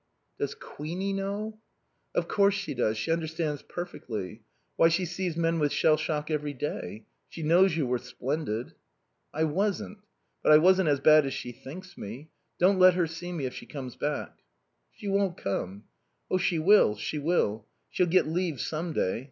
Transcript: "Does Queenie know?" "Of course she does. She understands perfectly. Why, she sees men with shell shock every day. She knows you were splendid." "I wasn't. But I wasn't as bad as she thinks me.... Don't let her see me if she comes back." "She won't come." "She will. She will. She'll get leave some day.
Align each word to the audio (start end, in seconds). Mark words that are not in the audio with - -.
"Does 0.39 0.55
Queenie 0.55 1.13
know?" 1.13 1.59
"Of 2.15 2.27
course 2.27 2.55
she 2.55 2.73
does. 2.73 2.97
She 2.97 3.11
understands 3.11 3.61
perfectly. 3.61 4.41
Why, 4.75 4.87
she 4.89 5.05
sees 5.05 5.37
men 5.37 5.59
with 5.59 5.71
shell 5.71 5.95
shock 5.95 6.31
every 6.31 6.53
day. 6.55 7.05
She 7.29 7.43
knows 7.43 7.77
you 7.77 7.85
were 7.85 7.99
splendid." 7.99 8.73
"I 9.31 9.43
wasn't. 9.43 9.99
But 10.41 10.53
I 10.53 10.57
wasn't 10.57 10.89
as 10.89 10.99
bad 11.01 11.27
as 11.27 11.35
she 11.35 11.51
thinks 11.51 11.99
me.... 11.99 12.31
Don't 12.57 12.79
let 12.79 12.95
her 12.95 13.05
see 13.05 13.31
me 13.31 13.45
if 13.45 13.53
she 13.53 13.67
comes 13.67 13.95
back." 13.95 14.39
"She 14.91 15.07
won't 15.07 15.37
come." 15.37 15.83
"She 16.39 16.57
will. 16.57 16.95
She 16.95 17.19
will. 17.19 17.67
She'll 17.91 18.07
get 18.07 18.25
leave 18.27 18.59
some 18.59 18.93
day. 18.93 19.19